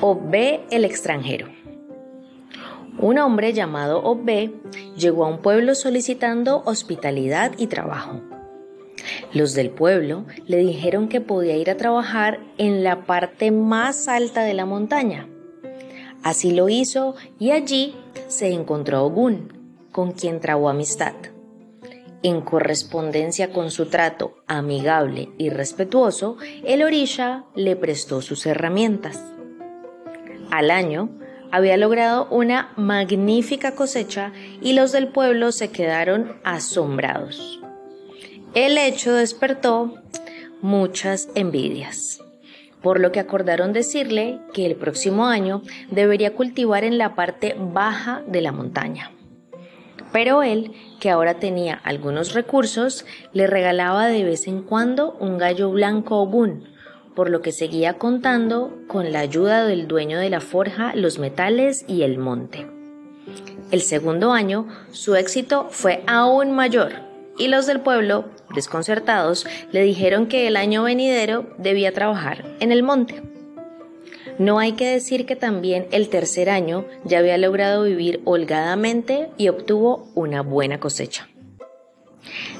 Obbe 0.00 0.60
el 0.70 0.84
extranjero. 0.84 1.48
Un 2.98 3.18
hombre 3.18 3.52
llamado 3.52 4.02
Obbe 4.02 4.52
llegó 4.96 5.24
a 5.24 5.28
un 5.28 5.38
pueblo 5.38 5.74
solicitando 5.74 6.62
hospitalidad 6.64 7.52
y 7.58 7.66
trabajo. 7.66 8.22
Los 9.32 9.54
del 9.54 9.70
pueblo 9.70 10.24
le 10.46 10.58
dijeron 10.58 11.08
que 11.08 11.20
podía 11.20 11.56
ir 11.56 11.70
a 11.70 11.76
trabajar 11.76 12.40
en 12.58 12.82
la 12.82 13.04
parte 13.04 13.50
más 13.50 14.08
alta 14.08 14.42
de 14.44 14.54
la 14.54 14.64
montaña. 14.64 15.28
Así 16.22 16.52
lo 16.52 16.68
hizo 16.68 17.14
y 17.38 17.50
allí 17.50 17.94
se 18.28 18.48
encontró 18.48 19.04
Ogun, 19.04 19.52
con 19.92 20.12
quien 20.12 20.40
trabó 20.40 20.68
amistad. 20.68 21.14
En 22.22 22.40
correspondencia 22.40 23.52
con 23.52 23.70
su 23.70 23.86
trato 23.86 24.36
amigable 24.46 25.28
y 25.38 25.50
respetuoso, 25.50 26.38
el 26.64 26.82
orisha 26.82 27.44
le 27.54 27.76
prestó 27.76 28.22
sus 28.22 28.46
herramientas. 28.46 29.35
Al 30.50 30.70
año, 30.70 31.10
había 31.50 31.76
logrado 31.76 32.26
una 32.30 32.72
magnífica 32.76 33.74
cosecha 33.74 34.32
y 34.60 34.72
los 34.72 34.92
del 34.92 35.08
pueblo 35.08 35.52
se 35.52 35.70
quedaron 35.70 36.36
asombrados. 36.44 37.60
El 38.54 38.78
hecho 38.78 39.14
despertó 39.14 39.94
muchas 40.62 41.28
envidias, 41.34 42.20
por 42.82 43.00
lo 43.00 43.12
que 43.12 43.20
acordaron 43.20 43.72
decirle 43.72 44.40
que 44.52 44.66
el 44.66 44.76
próximo 44.76 45.26
año 45.26 45.62
debería 45.90 46.34
cultivar 46.34 46.84
en 46.84 46.98
la 46.98 47.14
parte 47.14 47.54
baja 47.58 48.22
de 48.26 48.40
la 48.40 48.52
montaña. 48.52 49.12
Pero 50.12 50.42
él, 50.42 50.72
que 51.00 51.10
ahora 51.10 51.34
tenía 51.38 51.74
algunos 51.74 52.32
recursos, 52.32 53.04
le 53.32 53.46
regalaba 53.46 54.06
de 54.06 54.24
vez 54.24 54.46
en 54.46 54.62
cuando 54.62 55.12
un 55.20 55.36
gallo 55.36 55.70
blanco 55.70 56.16
Ogun, 56.22 56.75
por 57.16 57.30
lo 57.30 57.40
que 57.42 57.50
seguía 57.50 57.94
contando 57.94 58.78
con 58.86 59.10
la 59.10 59.20
ayuda 59.20 59.66
del 59.66 59.88
dueño 59.88 60.20
de 60.20 60.30
la 60.30 60.40
forja, 60.40 60.94
los 60.94 61.18
metales 61.18 61.84
y 61.88 62.02
el 62.02 62.18
monte. 62.18 62.66
El 63.72 63.80
segundo 63.80 64.32
año 64.32 64.68
su 64.92 65.16
éxito 65.16 65.66
fue 65.70 66.04
aún 66.06 66.52
mayor 66.52 66.92
y 67.38 67.48
los 67.48 67.66
del 67.66 67.80
pueblo, 67.80 68.26
desconcertados, 68.54 69.46
le 69.72 69.82
dijeron 69.82 70.26
que 70.26 70.46
el 70.46 70.56
año 70.56 70.84
venidero 70.84 71.46
debía 71.58 71.92
trabajar 71.92 72.44
en 72.60 72.70
el 72.70 72.82
monte. 72.82 73.22
No 74.38 74.58
hay 74.58 74.72
que 74.72 74.86
decir 74.86 75.24
que 75.24 75.36
también 75.36 75.86
el 75.92 76.10
tercer 76.10 76.50
año 76.50 76.84
ya 77.04 77.18
había 77.18 77.38
logrado 77.38 77.84
vivir 77.84 78.20
holgadamente 78.24 79.30
y 79.38 79.48
obtuvo 79.48 80.10
una 80.14 80.42
buena 80.42 80.78
cosecha. 80.78 81.28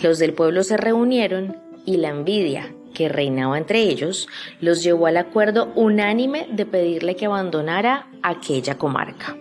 Los 0.00 0.18
del 0.18 0.32
pueblo 0.32 0.62
se 0.62 0.76
reunieron 0.76 1.56
y 1.84 1.96
la 1.96 2.10
envidia 2.10 2.72
que 2.94 3.10
reinaba 3.10 3.58
entre 3.58 3.80
ellos, 3.80 4.28
los 4.60 4.82
llevó 4.82 5.06
al 5.06 5.18
acuerdo 5.18 5.70
unánime 5.74 6.46
de 6.50 6.64
pedirle 6.64 7.16
que 7.16 7.26
abandonara 7.26 8.08
aquella 8.22 8.78
comarca. 8.78 9.36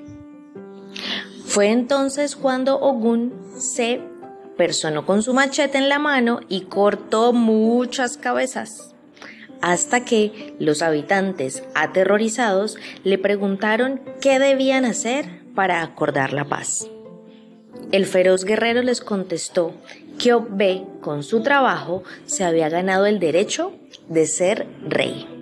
Fue 1.46 1.70
entonces 1.70 2.36
cuando 2.36 2.80
Ogun 2.80 3.34
se 3.58 4.02
personó 4.58 5.06
con 5.06 5.22
su 5.22 5.34
machete 5.34 5.78
en 5.78 5.88
la 5.88 6.00
mano 6.00 6.40
y 6.50 6.62
cortó 6.62 7.32
muchas 7.32 8.18
cabezas, 8.18 8.94
hasta 9.62 10.04
que 10.04 10.56
los 10.60 10.82
habitantes, 10.82 11.64
aterrorizados, 11.76 12.78
le 13.04 13.18
preguntaron 13.18 14.02
qué 14.20 14.40
debían 14.40 14.84
hacer 14.84 15.44
para 15.56 15.82
acordar 15.82 16.34
la 16.34 16.46
paz. 16.46 16.88
El 17.92 18.06
feroz 18.06 18.44
guerrero 18.44 18.82
les 18.82 19.02
contestó 19.02 19.74
que 20.18 20.34
Obbe, 20.34 20.86
con 21.02 21.24
su 21.24 21.42
trabajo, 21.42 22.04
se 22.26 22.44
había 22.44 22.70
ganado 22.70 23.06
el 23.06 23.20
derecho 23.20 23.74
de 24.08 24.26
ser 24.26 24.68
rey. 24.88 25.33